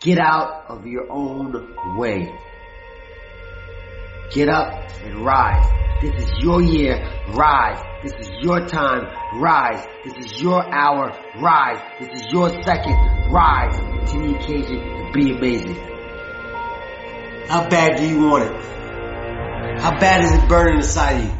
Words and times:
Get 0.00 0.18
out 0.18 0.66
of 0.68 0.86
your 0.86 1.10
own 1.10 1.96
way. 1.96 2.32
Get 4.30 4.48
up 4.48 4.90
and 5.02 5.24
rise. 5.24 5.66
This 6.02 6.14
is 6.22 6.42
your 6.42 6.62
year. 6.62 6.96
Rise. 7.28 7.82
This 8.02 8.12
is 8.20 8.30
your 8.42 8.66
time. 8.66 9.06
Rise. 9.40 9.86
This 10.04 10.26
is 10.26 10.42
your 10.42 10.62
hour. 10.62 11.16
Rise. 11.40 11.80
This 11.98 12.20
is 12.20 12.26
your 12.30 12.50
second. 12.62 12.96
Rise 13.32 13.76
to 14.10 14.18
the 14.18 14.36
occasion 14.36 14.78
and 14.78 15.14
be 15.14 15.32
amazing. 15.32 15.76
How 17.48 17.66
bad 17.68 17.96
do 17.96 18.06
you 18.06 18.20
want 18.20 18.44
it? 18.44 19.80
How 19.80 19.98
bad 19.98 20.24
is 20.24 20.32
it 20.32 20.48
burning 20.48 20.76
inside 20.76 21.24
you? 21.24 21.32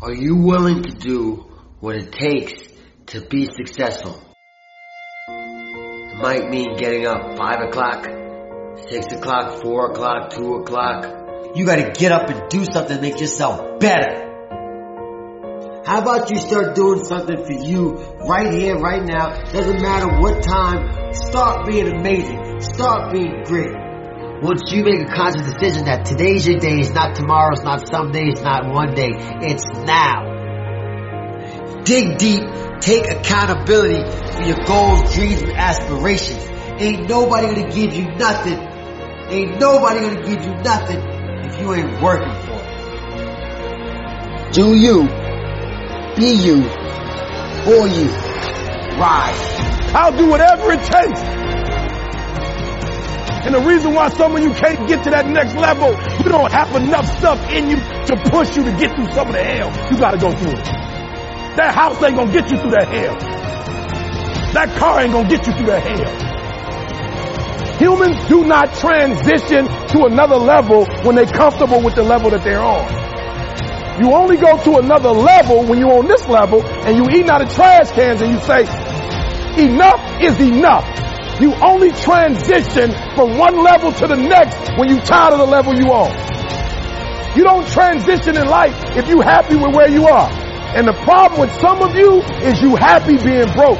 Are 0.00 0.14
you 0.14 0.36
willing 0.36 0.82
to 0.82 0.90
do 0.90 1.46
what 1.78 1.94
it 1.94 2.10
takes 2.10 2.54
to 3.06 3.20
be 3.20 3.46
successful? 3.46 4.20
Might 6.22 6.48
mean 6.50 6.76
getting 6.76 7.04
up 7.04 7.36
5 7.36 7.60
o'clock, 7.66 8.06
6 8.88 9.12
o'clock, 9.12 9.60
4 9.60 9.90
o'clock, 9.90 10.30
2 10.30 10.54
o'clock. 10.54 11.56
You 11.56 11.66
gotta 11.66 11.90
get 11.90 12.12
up 12.12 12.30
and 12.30 12.48
do 12.48 12.64
something 12.64 12.94
to 12.94 13.02
make 13.02 13.18
yourself 13.18 13.80
better. 13.80 14.30
How 15.84 16.00
about 16.00 16.30
you 16.30 16.36
start 16.36 16.76
doing 16.76 17.04
something 17.04 17.44
for 17.44 17.52
you 17.52 17.94
right 18.28 18.52
here, 18.52 18.78
right 18.78 19.02
now? 19.02 19.42
Doesn't 19.50 19.82
matter 19.82 20.20
what 20.20 20.44
time. 20.44 21.12
Start 21.12 21.66
being 21.66 21.88
amazing. 21.88 22.60
Start 22.60 23.12
being 23.12 23.42
great. 23.42 23.74
Once 24.42 24.62
you 24.70 24.84
make 24.84 25.00
a 25.00 25.12
conscious 25.12 25.52
decision 25.52 25.86
that 25.86 26.04
today's 26.04 26.46
your 26.46 26.60
day, 26.60 26.78
it's 26.78 26.90
not 26.90 27.16
tomorrow's, 27.16 27.64
not 27.64 27.88
someday, 27.88 28.26
it's 28.28 28.42
not 28.42 28.72
one 28.72 28.94
day, 28.94 29.10
it's 29.42 29.64
now. 29.84 30.22
Dig 31.82 32.16
deep, 32.16 32.44
take 32.82 33.08
accountability 33.08 34.02
for 34.32 34.42
your 34.42 34.58
goals, 34.66 35.14
dreams, 35.14 35.42
and 35.42 35.52
aspirations. 35.52 36.44
Ain't 36.80 37.08
nobody 37.08 37.46
gonna 37.46 37.70
give 37.72 37.94
you 37.94 38.06
nothing. 38.16 38.58
Ain't 39.30 39.60
nobody 39.60 40.00
gonna 40.00 40.22
give 40.22 40.44
you 40.44 40.54
nothing 40.62 40.98
if 41.44 41.60
you 41.60 41.72
ain't 41.74 42.02
working 42.02 42.34
for 42.44 42.58
it. 42.58 42.72
Do 44.52 44.74
you, 44.74 45.04
be 46.16 46.32
you, 46.42 46.62
for 47.64 47.86
you, 47.86 48.10
rise. 48.98 49.60
I'll 49.94 50.16
do 50.16 50.28
whatever 50.28 50.72
it 50.72 50.82
takes. 50.82 51.20
And 53.44 53.54
the 53.54 53.60
reason 53.60 53.94
why 53.94 54.08
some 54.08 54.36
of 54.36 54.42
you 54.42 54.52
can't 54.54 54.88
get 54.88 55.04
to 55.04 55.10
that 55.10 55.26
next 55.26 55.54
level, 55.54 55.90
you 56.18 56.30
don't 56.30 56.52
have 56.52 56.74
enough 56.76 57.06
stuff 57.18 57.50
in 57.50 57.70
you 57.70 57.76
to 57.76 58.16
push 58.30 58.56
you 58.56 58.64
to 58.64 58.70
get 58.72 58.94
through 58.96 59.12
some 59.12 59.28
of 59.28 59.34
the 59.34 59.42
hell 59.42 59.70
you 59.90 59.98
gotta 59.98 60.18
go 60.18 60.32
through. 60.32 61.01
That 61.56 61.74
house 61.74 62.02
ain't 62.02 62.16
gonna 62.16 62.32
get 62.32 62.50
you 62.50 62.56
through 62.56 62.70
that 62.70 62.88
hell. 62.88 63.16
That 64.54 64.74
car 64.78 65.00
ain't 65.00 65.12
gonna 65.12 65.28
get 65.28 65.46
you 65.46 65.52
through 65.52 65.66
that 65.66 65.82
hell. 65.84 66.32
Humans 67.76 68.28
do 68.28 68.44
not 68.44 68.74
transition 68.74 69.66
to 69.66 70.06
another 70.06 70.36
level 70.36 70.86
when 71.04 71.14
they're 71.16 71.26
comfortable 71.26 71.82
with 71.82 71.94
the 71.94 72.02
level 72.02 72.30
that 72.30 72.42
they're 72.42 72.62
on. 72.62 72.88
You 74.00 74.14
only 74.14 74.36
go 74.36 74.56
to 74.64 74.78
another 74.78 75.10
level 75.10 75.64
when 75.66 75.78
you're 75.78 75.92
on 75.92 76.06
this 76.06 76.26
level 76.26 76.64
and 76.64 76.96
you 76.96 77.04
eating 77.12 77.28
out 77.28 77.42
of 77.42 77.52
trash 77.54 77.90
cans 77.92 78.22
and 78.22 78.32
you 78.32 78.40
say, 78.40 78.62
enough 79.62 80.00
is 80.22 80.40
enough. 80.40 80.88
You 81.40 81.52
only 81.60 81.90
transition 81.92 82.92
from 83.14 83.36
one 83.36 83.62
level 83.62 83.92
to 83.92 84.06
the 84.06 84.16
next 84.16 84.78
when 84.78 84.88
you're 84.88 85.04
tired 85.04 85.34
of 85.34 85.40
the 85.40 85.46
level 85.46 85.74
you're 85.74 85.92
on. 85.92 87.36
You 87.36 87.44
don't 87.44 87.66
transition 87.68 88.36
in 88.36 88.46
life 88.46 88.96
if 88.96 89.08
you're 89.08 89.22
happy 89.22 89.56
with 89.56 89.74
where 89.74 89.90
you 89.90 90.06
are. 90.06 90.41
And 90.74 90.88
the 90.88 90.94
problem 91.04 91.40
with 91.40 91.52
some 91.60 91.82
of 91.82 91.94
you 91.94 92.22
is 92.48 92.62
you 92.62 92.76
happy 92.76 93.18
being 93.18 93.52
broke. 93.52 93.78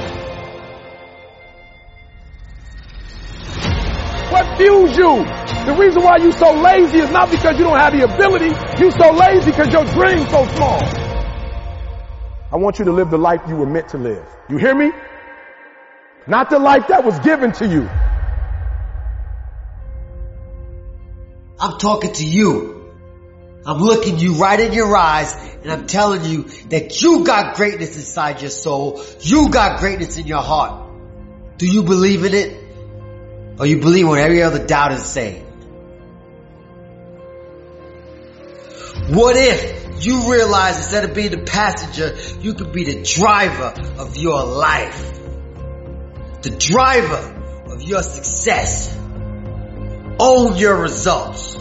What 4.30 4.56
fuels 4.58 4.96
you? 4.96 5.24
The 5.66 5.76
reason 5.78 6.02
why 6.02 6.16
you 6.18 6.32
so 6.32 6.52
lazy 6.52 6.98
is 6.98 7.10
not 7.10 7.30
because 7.30 7.58
you 7.58 7.64
don't 7.64 7.78
have 7.78 7.92
the 7.92 8.04
ability. 8.04 8.52
You 8.82 8.90
so 8.90 9.10
lazy 9.12 9.50
because 9.50 9.72
your 9.72 9.84
dream's 9.84 10.28
so 10.30 10.46
small. 10.56 10.82
I 12.50 12.56
want 12.56 12.78
you 12.78 12.84
to 12.84 12.92
live 12.92 13.10
the 13.10 13.18
life 13.18 13.40
you 13.48 13.56
were 13.56 13.66
meant 13.66 13.88
to 13.90 13.98
live. 13.98 14.26
You 14.50 14.58
hear 14.58 14.74
me? 14.74 14.90
Not 16.26 16.50
the 16.50 16.58
life 16.58 16.88
that 16.88 17.04
was 17.04 17.18
given 17.20 17.52
to 17.52 17.66
you. 17.66 17.88
I'm 21.58 21.78
talking 21.78 22.12
to 22.12 22.24
you. 22.24 22.81
I'm 23.64 23.78
looking 23.78 24.18
you 24.18 24.34
right 24.34 24.58
in 24.58 24.72
your 24.72 24.94
eyes 24.96 25.34
and 25.62 25.70
I'm 25.70 25.86
telling 25.86 26.24
you 26.24 26.44
that 26.70 27.00
you 27.00 27.24
got 27.24 27.54
greatness 27.54 27.96
inside 27.96 28.40
your 28.40 28.50
soul. 28.50 29.04
You 29.20 29.50
got 29.50 29.78
greatness 29.78 30.16
in 30.18 30.26
your 30.26 30.42
heart. 30.42 30.90
Do 31.58 31.66
you 31.66 31.84
believe 31.84 32.24
in 32.24 32.34
it? 32.34 32.58
Or 33.60 33.66
you 33.66 33.78
believe 33.78 34.08
what 34.08 34.18
every 34.18 34.42
other 34.42 34.66
doubt 34.66 34.92
is 34.92 35.04
saying? 35.04 35.46
What 39.10 39.36
if 39.36 40.04
you 40.04 40.32
realize 40.32 40.78
instead 40.78 41.04
of 41.04 41.14
being 41.14 41.30
the 41.30 41.44
passenger, 41.44 42.16
you 42.40 42.54
could 42.54 42.72
be 42.72 42.84
the 42.84 43.02
driver 43.02 43.74
of 43.98 44.16
your 44.16 44.44
life? 44.44 45.20
The 46.42 46.50
driver 46.50 47.64
of 47.66 47.82
your 47.82 48.02
success. 48.02 48.96
Own 50.18 50.56
your 50.56 50.80
results. 50.80 51.56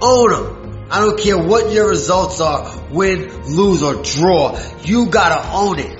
Own 0.00 0.30
them. 0.30 0.59
I 0.90 0.98
don't 0.98 1.20
care 1.20 1.38
what 1.38 1.72
your 1.72 1.88
results 1.88 2.40
are, 2.40 2.88
win, 2.90 3.28
lose, 3.46 3.82
or 3.82 4.02
draw. 4.02 4.58
You 4.82 5.06
gotta 5.06 5.48
own 5.52 5.78
it. 5.78 5.96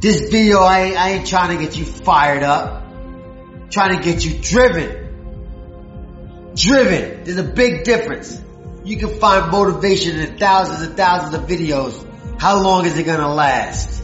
This 0.00 0.30
video, 0.30 0.60
I 0.60 0.80
ain't, 0.80 0.96
I 0.96 1.10
ain't 1.12 1.26
trying 1.26 1.56
to 1.56 1.64
get 1.64 1.76
you 1.76 1.86
fired 1.86 2.42
up. 2.42 2.82
I'm 2.82 3.70
trying 3.70 3.96
to 3.96 4.02
get 4.02 4.24
you 4.24 4.38
driven. 4.42 6.52
Driven. 6.54 7.24
There's 7.24 7.38
a 7.38 7.44
big 7.44 7.84
difference. 7.84 8.38
You 8.84 8.98
can 8.98 9.18
find 9.20 9.50
motivation 9.50 10.20
in 10.20 10.36
thousands 10.36 10.82
and 10.82 10.96
thousands 10.96 11.34
of 11.34 11.48
videos. 11.48 12.06
How 12.38 12.62
long 12.62 12.84
is 12.84 12.98
it 12.98 13.04
gonna 13.04 13.32
last? 13.32 14.02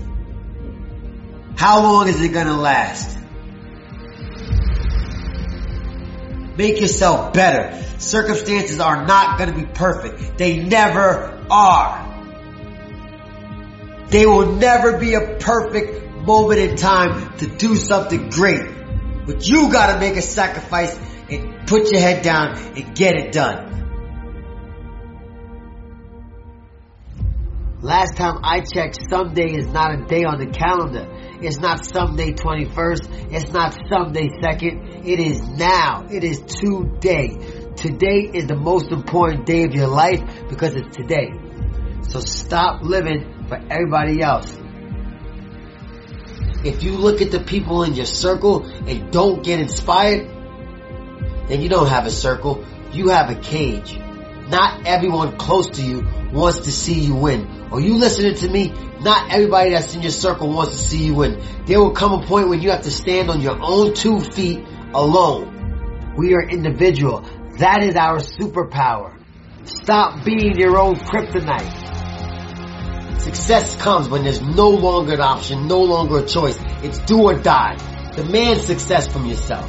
How 1.56 1.82
long 1.82 2.08
is 2.08 2.22
it 2.22 2.28
gonna 2.28 2.56
last? 2.56 3.25
Make 6.56 6.80
yourself 6.80 7.32
better. 7.32 7.82
Circumstances 7.98 8.80
are 8.80 9.06
not 9.06 9.38
gonna 9.38 9.52
be 9.52 9.66
perfect. 9.66 10.38
They 10.38 10.64
never 10.64 11.44
are. 11.50 12.04
They 14.08 14.26
will 14.26 14.52
never 14.52 14.98
be 14.98 15.14
a 15.14 15.36
perfect 15.38 16.10
moment 16.12 16.60
in 16.60 16.76
time 16.76 17.36
to 17.38 17.46
do 17.46 17.76
something 17.76 18.30
great. 18.30 18.62
But 19.26 19.48
you 19.48 19.70
gotta 19.72 19.98
make 19.98 20.16
a 20.16 20.22
sacrifice 20.22 20.98
and 21.28 21.66
put 21.66 21.90
your 21.90 22.00
head 22.00 22.22
down 22.22 22.56
and 22.56 22.94
get 22.94 23.16
it 23.16 23.32
done. 23.32 23.76
Last 27.86 28.16
time 28.16 28.40
I 28.42 28.62
checked, 28.62 28.98
someday 29.08 29.54
is 29.54 29.68
not 29.68 29.94
a 29.94 30.04
day 30.06 30.24
on 30.24 30.40
the 30.40 30.48
calendar. 30.48 31.06
It's 31.40 31.60
not 31.60 31.84
someday 31.84 32.32
21st. 32.32 33.32
It's 33.32 33.52
not 33.52 33.78
someday 33.88 34.26
2nd. 34.42 35.06
It 35.06 35.20
is 35.20 35.40
now. 35.50 36.04
It 36.10 36.24
is 36.24 36.40
today. 36.40 37.36
Today 37.76 38.28
is 38.34 38.48
the 38.48 38.56
most 38.56 38.90
important 38.90 39.46
day 39.46 39.62
of 39.62 39.72
your 39.72 39.86
life 39.86 40.20
because 40.48 40.74
it's 40.74 40.96
today. 40.96 41.30
So 42.08 42.18
stop 42.18 42.82
living 42.82 43.44
for 43.46 43.56
everybody 43.70 44.20
else. 44.20 44.52
If 46.64 46.82
you 46.82 46.90
look 46.96 47.22
at 47.22 47.30
the 47.30 47.38
people 47.38 47.84
in 47.84 47.94
your 47.94 48.06
circle 48.06 48.66
and 48.66 49.12
don't 49.12 49.44
get 49.44 49.60
inspired, 49.60 50.26
then 51.46 51.62
you 51.62 51.68
don't 51.68 51.86
have 51.86 52.06
a 52.06 52.10
circle. 52.10 52.64
You 52.90 53.10
have 53.10 53.30
a 53.30 53.36
cage. 53.36 53.96
Not 54.48 54.88
everyone 54.88 55.36
close 55.36 55.70
to 55.78 55.82
you 55.82 56.04
wants 56.32 56.58
to 56.62 56.72
see 56.72 56.98
you 56.98 57.14
win. 57.14 57.55
Are 57.72 57.80
you 57.80 57.96
listening 57.96 58.36
to 58.36 58.48
me? 58.48 58.72
Not 59.00 59.32
everybody 59.32 59.70
that's 59.70 59.94
in 59.94 60.02
your 60.02 60.12
circle 60.12 60.50
wants 60.50 60.72
to 60.72 60.78
see 60.78 61.06
you 61.06 61.14
win. 61.14 61.42
There 61.66 61.80
will 61.80 61.92
come 61.92 62.12
a 62.12 62.24
point 62.24 62.48
when 62.48 62.60
you 62.60 62.70
have 62.70 62.82
to 62.82 62.90
stand 62.90 63.28
on 63.28 63.40
your 63.40 63.58
own 63.60 63.94
two 63.94 64.20
feet 64.20 64.64
alone. 64.94 66.14
We 66.16 66.34
are 66.34 66.42
individual. 66.42 67.22
That 67.58 67.82
is 67.82 67.96
our 67.96 68.18
superpower. 68.18 69.18
Stop 69.64 70.24
being 70.24 70.56
your 70.56 70.78
own 70.78 70.94
kryptonite. 70.94 71.84
Success 73.20 73.74
comes 73.76 74.08
when 74.08 74.22
there's 74.22 74.40
no 74.40 74.70
longer 74.70 75.14
an 75.14 75.20
option, 75.20 75.66
no 75.66 75.82
longer 75.82 76.18
a 76.18 76.26
choice. 76.26 76.58
It's 76.84 77.00
do 77.00 77.22
or 77.22 77.34
die. 77.34 77.76
Demand 78.14 78.60
success 78.60 79.08
from 79.08 79.26
yourself. 79.26 79.68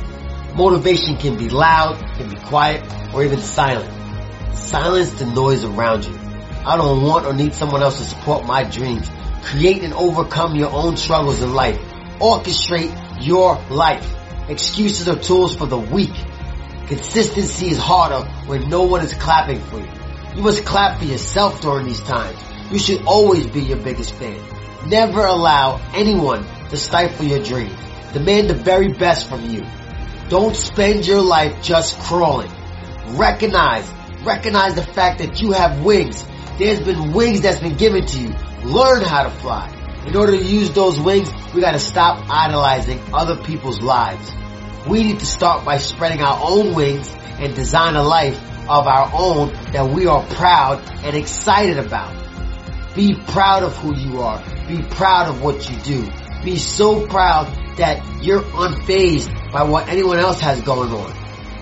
Motivation 0.56 1.18
can 1.18 1.38
be 1.38 1.50
loud, 1.50 1.98
can 2.16 2.30
be 2.30 2.36
quiet, 2.36 2.84
or 3.14 3.24
even 3.24 3.40
silent. 3.40 3.92
Silence 4.56 5.14
the 5.14 5.26
noise 5.26 5.64
around 5.64 6.06
you. 6.06 6.27
I 6.66 6.78
don't 6.78 7.04
want 7.04 7.26
or 7.26 7.34
need 7.34 7.54
someone 7.54 7.82
else 7.82 7.98
to 8.00 8.06
support 8.06 8.46
my 8.46 8.64
dreams. 8.64 9.10
Create 9.44 9.84
and 9.84 9.94
overcome 9.94 10.56
your 10.56 10.72
own 10.72 10.98
struggles 10.98 11.42
in 11.42 11.54
life. 11.54 11.80
Orchestrate 12.20 13.26
your 13.26 13.56
life. 13.70 14.06
Excuses 14.50 15.08
are 15.08 15.16
tools 15.18 15.56
for 15.56 15.66
the 15.66 15.78
weak. 15.78 16.14
Consistency 16.88 17.68
is 17.68 17.78
harder 17.78 18.28
when 18.48 18.70
no 18.70 18.84
one 18.84 19.02
is 19.02 19.14
clapping 19.14 19.60
for 19.60 19.80
you. 19.80 19.90
You 20.36 20.44
must 20.44 20.66
clap 20.66 21.00
for 21.00 21.06
yourself 21.06 21.62
during 21.62 21.88
these 21.88 22.02
times. 22.02 22.40
You 22.72 22.80
should 22.80 23.06
always 23.06 23.48
be 23.48 23.62
your 23.62 23.78
biggest 23.78 24.14
fan. 24.14 24.40
Never 24.88 25.26
allow 25.26 25.82
anyone 25.94 26.46
to 26.70 26.78
stifle 26.78 27.26
your 27.26 27.44
dreams. 27.44 27.78
Demand 28.14 28.50
the 28.50 28.54
very 28.54 28.94
best 28.94 29.28
from 29.28 29.50
you. 29.50 29.66
Don't 30.30 30.56
spend 30.56 31.08
your 31.08 31.22
life 31.22 31.62
just 31.64 31.98
crawling. 32.00 32.52
Recognize, 33.18 33.90
recognize 34.24 34.76
the 34.76 34.84
fact 34.84 35.20
that 35.20 35.42
you 35.42 35.54
have 35.54 35.84
wings. 35.84 36.26
There's 36.58 36.80
been 36.80 37.14
wings 37.14 37.42
that's 37.42 37.60
been 37.60 37.76
given 37.76 38.06
to 38.06 38.20
you. 38.20 38.34
Learn 38.64 39.04
how 39.04 39.24
to 39.24 39.30
fly. 39.30 39.72
In 40.08 40.16
order 40.16 40.32
to 40.32 40.44
use 40.44 40.72
those 40.72 41.00
wings, 41.00 41.30
we 41.54 41.62
gotta 41.62 41.80
stop 41.80 42.26
idolizing 42.30 43.00
other 43.14 43.36
people's 43.36 43.80
lives. 43.80 44.32
We 44.88 45.04
need 45.04 45.20
to 45.20 45.26
start 45.26 45.66
by 45.66 45.78
spreading 45.78 46.22
our 46.22 46.40
own 46.42 46.74
wings 46.74 47.14
and 47.40 47.54
design 47.54 47.96
a 47.96 48.04
life 48.04 48.42
of 48.68 48.88
our 48.88 49.12
own 49.14 49.54
that 49.74 49.90
we 49.90 50.08
are 50.08 50.26
proud 50.26 50.82
and 51.04 51.16
excited 51.16 51.78
about. 51.78 52.16
Be 52.96 53.16
proud 53.28 53.62
of 53.62 53.78
who 53.78 53.96
you 53.96 54.22
are. 54.22 54.42
Be 54.68 54.82
proud 54.82 55.28
of 55.30 55.44
what 55.44 55.70
you 55.70 55.78
do. 55.82 56.10
Be 56.44 56.58
so 56.58 57.06
proud 57.06 57.46
that 57.78 58.24
you're 58.24 58.42
unfazed 58.42 59.52
by 59.52 59.64
what 59.64 59.88
anyone 59.90 60.18
else 60.18 60.40
has 60.40 60.62
going 60.62 60.92
on. 60.92 61.14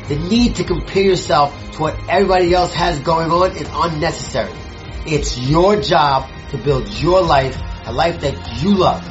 The 0.07 0.15
need 0.15 0.55
to 0.55 0.63
compare 0.63 1.03
yourself 1.03 1.51
to 1.73 1.81
what 1.81 1.99
everybody 2.07 2.53
else 2.53 2.73
has 2.73 2.99
going 2.99 3.31
on 3.31 3.51
is 3.57 3.67
unnecessary. 3.73 4.53
It's 5.07 5.37
your 5.37 5.81
job 5.81 6.29
to 6.49 6.57
build 6.57 6.89
your 6.89 7.21
life, 7.21 7.59
a 7.85 7.91
life 7.91 8.21
that 8.21 8.63
you 8.63 8.75
love. 8.75 9.03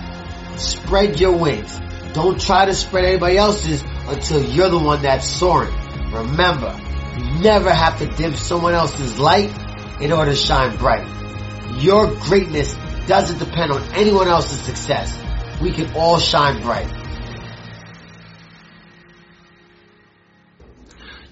Spread 0.59 1.21
your 1.21 1.37
wings. 1.37 1.81
Don't 2.13 2.41
try 2.41 2.67
to 2.67 2.75
spread 2.75 3.05
anybody 3.05 3.37
else's 3.37 3.83
until 4.07 4.43
you're 4.45 4.71
the 4.71 4.79
one 4.79 5.03
that's 5.03 5.27
soaring. 5.27 5.73
Remember, 6.11 6.79
you 7.17 7.43
never 7.43 7.73
have 7.73 7.99
to 7.99 8.07
dim 8.07 8.35
someone 8.35 8.75
else's 8.75 9.19
light 9.19 9.53
in 10.01 10.11
order 10.11 10.33
to 10.33 10.37
shine 10.37 10.77
bright. 10.77 11.07
Your 11.81 12.13
greatness 12.13 12.75
doesn't 13.07 13.39
depend 13.39 13.71
on 13.71 13.83
anyone 13.95 14.29
else's 14.29 14.61
success. 14.61 15.17
We 15.61 15.73
can 15.73 15.95
all 15.95 16.19
shine 16.19 16.61
bright. 16.63 16.91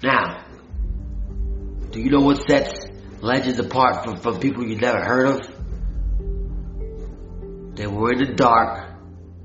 Now, 0.01 0.43
do 1.91 1.99
you 1.99 2.09
know 2.09 2.21
what 2.21 2.45
sets 2.47 2.92
legends 3.23 3.57
apart 3.57 4.03
from, 4.03 4.17
from 4.17 4.39
people 4.39 4.67
you 4.67 4.75
never 4.75 4.99
heard 4.99 5.27
of? 5.27 5.41
They 7.75 7.87
were 7.87 8.11
in 8.11 8.19
the 8.19 8.33
dark. 8.35 8.89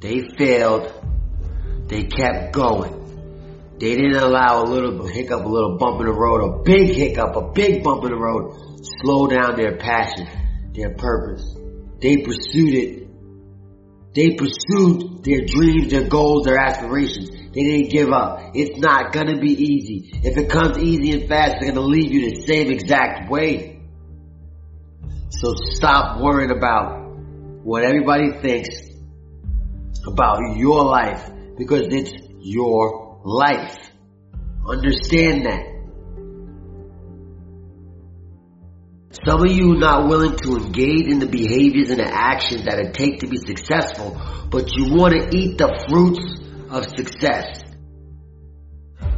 They 0.01 0.29
failed. 0.37 0.93
They 1.87 2.03
kept 2.05 2.53
going. 2.53 2.97
They 3.79 3.95
didn't 3.95 4.17
allow 4.17 4.65
a 4.65 4.67
little 4.67 5.07
hiccup, 5.07 5.45
a 5.45 5.49
little 5.49 5.79
bump 5.79 6.01
in 6.01 6.07
the 6.07 6.13
road, 6.13 6.41
a 6.43 6.63
big 6.65 6.97
hiccup, 6.97 7.37
a 7.37 7.53
big 7.53 7.85
bump 7.85 8.03
in 8.03 8.11
the 8.11 8.17
road, 8.17 8.81
slow 9.01 9.29
down 9.29 9.55
their 9.57 9.77
passion, 9.77 10.27
their 10.75 10.95
purpose. 10.95 11.57
They 12.01 12.19
pursued 12.19 12.75
it. 12.75 13.09
They 14.15 14.35
pursued 14.35 15.23
their 15.23 15.47
dreams, 15.47 15.91
their 15.91 16.09
goals, 16.09 16.45
their 16.45 16.59
aspirations. 16.59 17.31
They 17.59 17.65
didn't 17.65 17.91
give 17.91 18.13
up. 18.13 18.53
It's 18.55 18.79
not 18.79 19.13
gonna 19.13 19.41
be 19.41 19.51
easy. 19.51 20.13
If 20.23 20.37
it 20.37 20.49
comes 20.49 20.79
easy 20.79 21.11
and 21.11 21.29
fast, 21.29 21.57
they're 21.59 21.73
gonna 21.73 21.85
leave 21.85 22.13
you 22.13 22.31
the 22.31 22.43
same 22.43 22.71
exact 22.71 23.29
way. 23.29 23.81
So 25.31 25.55
stop 25.57 26.21
worrying 26.21 26.53
about 26.53 27.17
what 27.65 27.83
everybody 27.83 28.31
thinks 28.41 28.69
about 30.07 30.39
your 30.57 30.85
life 30.85 31.33
because 31.57 31.89
it's 31.91 32.13
your 32.39 33.21
life. 33.25 33.77
Understand 34.65 35.47
that. 35.47 35.67
Some 39.27 39.45
of 39.45 39.51
you 39.51 39.73
are 39.73 39.79
not 39.79 40.07
willing 40.07 40.37
to 40.45 40.59
engage 40.59 41.09
in 41.09 41.19
the 41.19 41.27
behaviors 41.27 41.91
and 41.91 41.99
the 41.99 42.07
actions 42.07 42.67
that 42.67 42.79
it 42.79 42.95
takes 42.95 43.23
to 43.23 43.27
be 43.27 43.39
successful, 43.39 44.17
but 44.49 44.77
you 44.77 44.95
want 44.95 45.13
to 45.15 45.37
eat 45.37 45.59
the 45.59 45.85
fruits 45.89 46.45
of 46.71 46.85
success. 46.97 47.63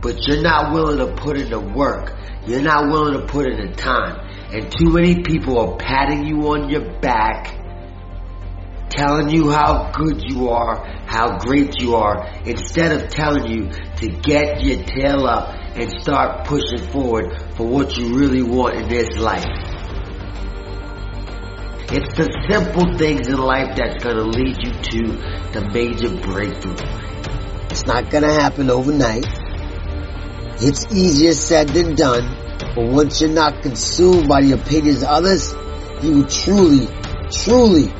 But 0.00 0.26
you're 0.26 0.42
not 0.42 0.72
willing 0.72 0.98
to 0.98 1.14
put 1.14 1.36
in 1.36 1.50
the 1.50 1.60
work. 1.60 2.16
You're 2.46 2.62
not 2.62 2.90
willing 2.90 3.20
to 3.20 3.26
put 3.26 3.46
in 3.46 3.70
the 3.70 3.76
time. 3.76 4.28
And 4.52 4.70
too 4.70 4.90
many 4.90 5.22
people 5.22 5.58
are 5.58 5.76
patting 5.76 6.26
you 6.26 6.48
on 6.52 6.70
your 6.70 6.98
back 7.00 7.60
telling 8.90 9.30
you 9.30 9.50
how 9.50 9.90
good 9.92 10.20
you 10.22 10.48
are, 10.50 10.84
how 11.06 11.38
great 11.38 11.80
you 11.80 11.94
are, 11.94 12.26
instead 12.44 12.92
of 12.92 13.08
telling 13.08 13.46
you 13.46 13.70
to 13.96 14.08
get 14.08 14.62
your 14.62 14.82
tail 14.82 15.26
up 15.26 15.54
and 15.76 15.90
start 16.02 16.44
pushing 16.46 16.90
forward 16.90 17.54
for 17.56 17.66
what 17.66 17.96
you 17.96 18.18
really 18.18 18.42
want 18.42 18.74
in 18.76 18.88
this 18.88 19.16
life. 19.16 19.46
It's 21.92 22.16
the 22.16 22.28
simple 22.48 22.96
things 22.98 23.26
in 23.28 23.36
life 23.36 23.76
that's 23.76 24.02
gonna 24.02 24.22
lead 24.22 24.56
you 24.62 24.72
to 24.72 25.12
the 25.52 25.70
major 25.72 26.14
breakthrough. 26.20 27.09
Not 27.90 28.08
gonna 28.08 28.32
happen 28.32 28.70
overnight. 28.70 29.26
It's 30.60 30.86
easier 30.92 31.32
said 31.32 31.70
than 31.70 31.96
done, 31.96 32.24
but 32.76 32.86
once 32.86 33.20
you're 33.20 33.30
not 33.30 33.62
consumed 33.62 34.28
by 34.28 34.42
the 34.42 34.52
opinions 34.52 35.02
of 35.02 35.08
others, 35.08 35.52
you 36.00 36.12
will 36.18 36.28
truly, 36.28 36.86
truly 37.32 37.92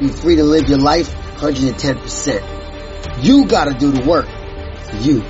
be 0.00 0.08
free 0.08 0.34
to 0.34 0.42
live 0.42 0.68
your 0.68 0.80
life 0.80 1.14
110%. 1.36 2.42
You 3.22 3.46
gotta 3.46 3.72
do 3.78 3.92
the 3.92 4.04
work 4.04 4.26
for 4.90 4.96
you. 4.96 5.22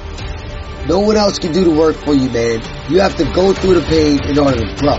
No 0.89 1.01
one 1.01 1.19
else 1.19 1.39
can 1.39 1.53
do 1.53 1.65
the 1.65 1.79
work 1.79 1.97
for 1.97 2.15
you, 2.15 2.31
man. 2.31 2.63
You 2.89 3.01
have 3.01 3.17
to 3.17 3.25
go 3.35 3.53
through 3.53 3.75
the 3.75 3.83
pain 3.83 4.25
in 4.25 4.39
order 4.39 4.61
to 4.67 4.77
grow. 4.81 4.97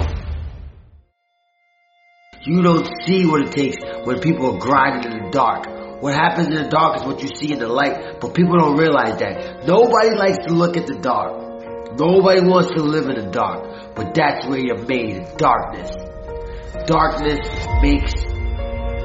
You 2.45 2.61
don't 2.61 2.87
see 3.03 3.25
what 3.25 3.41
it 3.47 3.51
takes 3.51 3.77
when 4.05 4.19
people 4.19 4.53
are 4.53 4.59
grinding 4.59 5.11
in 5.11 5.23
the 5.23 5.31
dark. 5.31 5.76
What 5.99 6.13
happens 6.13 6.47
in 6.47 6.53
the 6.53 6.69
dark 6.69 6.99
is 6.99 7.05
what 7.05 7.23
you 7.23 7.29
see 7.35 7.53
in 7.53 7.59
the 7.59 7.67
light, 7.67 8.19
but 8.21 8.35
people 8.35 8.57
don't 8.57 8.77
realize 8.77 9.17
that. 9.17 9.65
Nobody 9.65 10.15
likes 10.15 10.37
to 10.45 10.53
look 10.53 10.77
at 10.77 10.85
the 10.85 10.93
dark. 10.95 11.97
Nobody 11.97 12.41
wants 12.41 12.69
to 12.75 12.83
live 12.83 13.07
in 13.09 13.15
the 13.15 13.31
dark, 13.31 13.95
but 13.95 14.13
that's 14.13 14.45
where 14.45 14.59
you're 14.59 14.85
made, 14.85 15.25
darkness. 15.37 15.89
Darkness 16.85 17.39
makes 17.81 18.13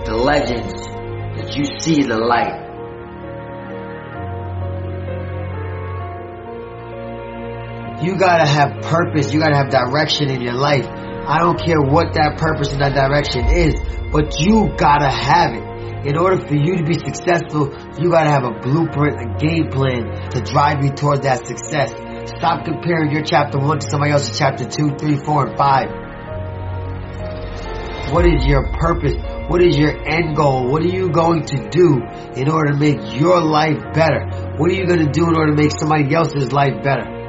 the 0.05 0.15
legends 0.15 0.75
that 0.75 1.57
you 1.57 1.65
see 1.81 2.03
in 2.03 2.09
the 2.11 2.19
light. 2.19 2.61
You 8.05 8.19
gotta 8.19 8.47
have 8.47 8.83
purpose, 8.83 9.33
you 9.33 9.41
gotta 9.41 9.57
have 9.57 9.71
direction 9.71 10.29
in 10.29 10.43
your 10.43 10.55
life. 10.55 10.87
I 10.87 11.39
don't 11.39 11.59
care 11.59 11.81
what 11.81 12.13
that 12.15 12.37
purpose 12.37 12.73
and 12.73 12.83
that 12.83 12.95
direction 12.95 13.47
is, 13.47 13.75
but 14.13 14.39
you 14.41 14.75
gotta 14.77 15.09
have 15.09 15.55
it. 15.55 15.72
In 16.05 16.19
order 16.19 16.37
for 16.37 16.55
you 16.55 16.77
to 16.79 16.83
be 16.83 16.95
successful, 16.95 17.73
you 18.01 18.11
gotta 18.11 18.31
have 18.31 18.43
a 18.43 18.59
blueprint, 18.59 19.21
a 19.21 19.27
game 19.39 19.69
plan 19.71 20.31
to 20.31 20.41
drive 20.41 20.83
you 20.83 20.91
towards 20.91 21.21
that 21.23 21.47
success. 21.47 21.93
Stop 22.37 22.65
comparing 22.65 23.13
your 23.13 23.23
chapter 23.23 23.59
1 23.59 23.79
to 23.79 23.89
somebody 23.89 24.11
else's 24.11 24.37
chapter 24.37 24.65
2, 24.65 24.97
3, 24.99 25.17
4, 25.25 25.47
and 25.47 25.57
5. 25.57 25.89
What 28.13 28.27
is 28.27 28.45
your 28.45 28.67
purpose? 28.73 29.15
What 29.47 29.63
is 29.63 29.79
your 29.79 29.97
end 30.09 30.35
goal? 30.35 30.73
What 30.73 30.83
are 30.83 30.89
you 30.89 31.11
going 31.11 31.45
to 31.47 31.69
do 31.71 32.01
in 32.35 32.51
order 32.51 32.73
to 32.73 32.79
make 32.79 32.99
your 33.19 33.41
life 33.41 33.79
better? 33.95 34.27
What 34.57 34.71
are 34.71 34.75
you 34.75 34.87
going 34.87 35.07
to 35.07 35.13
do 35.13 35.29
in 35.29 35.37
order 35.37 35.55
to 35.55 35.63
make 35.63 35.71
somebody 35.79 36.13
else's 36.13 36.51
life 36.53 36.83
better? 36.83 37.22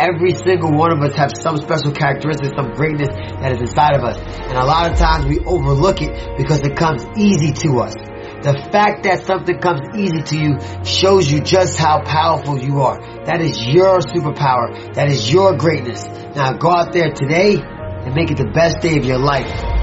Every 0.00 0.32
single 0.32 0.72
one 0.72 0.96
of 0.96 1.00
us 1.02 1.14
have 1.16 1.30
some 1.38 1.58
special 1.58 1.92
characteristics, 1.92 2.56
some 2.56 2.72
greatness 2.72 3.08
that 3.12 3.52
is 3.52 3.60
inside 3.60 3.94
of 3.96 4.02
us. 4.02 4.16
And 4.16 4.56
a 4.56 4.64
lot 4.64 4.90
of 4.90 4.96
times 4.96 5.26
we 5.26 5.40
overlook 5.40 6.00
it 6.00 6.38
because 6.38 6.60
it 6.62 6.74
comes 6.74 7.04
easy 7.18 7.52
to 7.68 7.80
us. 7.80 7.92
The 8.40 8.54
fact 8.72 9.02
that 9.02 9.26
something 9.26 9.58
comes 9.58 9.82
easy 9.94 10.22
to 10.22 10.36
you 10.38 10.84
shows 10.86 11.30
you 11.30 11.42
just 11.42 11.76
how 11.76 12.00
powerful 12.02 12.58
you 12.58 12.80
are. 12.80 12.98
That 13.26 13.42
is 13.42 13.66
your 13.66 14.00
superpower. 14.00 14.94
That 14.94 15.10
is 15.10 15.30
your 15.30 15.54
greatness. 15.58 16.06
Now 16.34 16.54
go 16.54 16.70
out 16.70 16.94
there 16.94 17.12
today 17.12 17.58
and 17.60 18.14
make 18.14 18.30
it 18.30 18.38
the 18.38 18.50
best 18.54 18.80
day 18.80 18.96
of 18.96 19.04
your 19.04 19.18
life. 19.18 19.79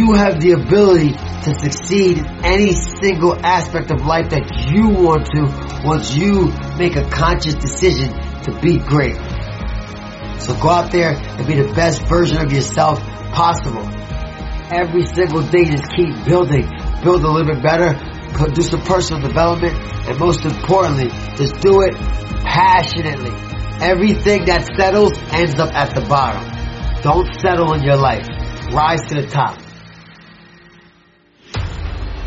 You 0.00 0.14
have 0.14 0.40
the 0.40 0.52
ability 0.52 1.12
to 1.12 1.52
succeed 1.60 2.16
in 2.16 2.26
any 2.42 2.72
single 2.72 3.36
aspect 3.44 3.90
of 3.90 4.06
life 4.06 4.30
that 4.30 4.48
you 4.72 4.88
want 4.88 5.28
to 5.28 5.44
once 5.84 6.16
you 6.16 6.48
make 6.80 6.96
a 6.96 7.04
conscious 7.04 7.52
decision 7.52 8.08
to 8.48 8.58
be 8.62 8.78
great. 8.78 9.16
So 10.40 10.56
go 10.56 10.70
out 10.70 10.90
there 10.90 11.12
and 11.12 11.46
be 11.46 11.60
the 11.60 11.70
best 11.74 12.00
version 12.08 12.38
of 12.40 12.50
yourself 12.50 12.98
possible. 13.36 13.84
Every 14.72 15.04
single 15.04 15.42
day 15.42 15.68
just 15.68 15.92
keep 15.92 16.24
building, 16.24 16.64
build 17.04 17.22
a 17.22 17.28
little 17.28 17.52
bit 17.52 17.62
better, 17.62 17.92
do 18.54 18.62
some 18.62 18.80
personal 18.80 19.20
development, 19.20 19.76
and 20.08 20.18
most 20.18 20.46
importantly, 20.46 21.10
just 21.36 21.60
do 21.60 21.82
it 21.82 21.94
passionately. 22.40 23.36
Everything 23.84 24.46
that 24.46 24.64
settles 24.80 25.12
ends 25.30 25.60
up 25.60 25.74
at 25.74 25.94
the 25.94 26.00
bottom. 26.08 26.40
Don't 27.02 27.28
settle 27.42 27.74
in 27.74 27.82
your 27.82 27.98
life. 27.98 28.26
Rise 28.72 29.04
to 29.08 29.20
the 29.20 29.26
top. 29.26 29.60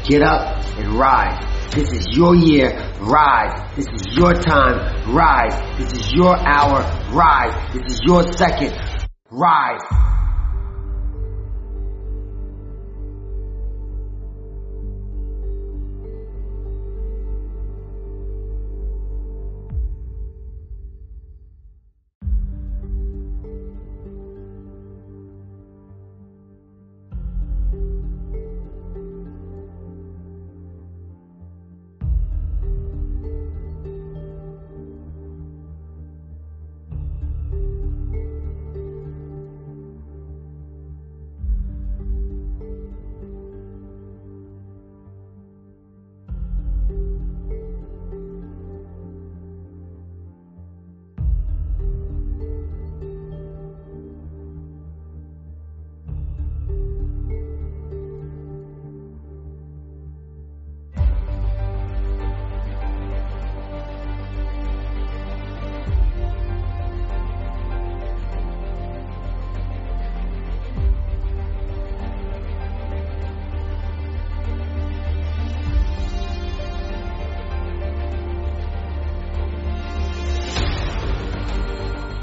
Get 0.05 0.21
up 0.21 0.65
and 0.77 0.99
rise. 0.99 1.73
This 1.73 1.93
is 1.93 2.07
your 2.11 2.35
year. 2.35 2.71
Rise. 2.99 3.75
This 3.77 3.87
is 3.87 4.17
your 4.17 4.33
time. 4.33 5.13
Rise. 5.13 5.77
This 5.77 5.93
is 5.93 6.11
your 6.11 6.37
hour. 6.37 6.81
Rise. 7.13 7.73
This 7.73 7.93
is 7.93 7.99
your 8.03 8.23
second. 8.33 8.73
rise. 9.31 10.02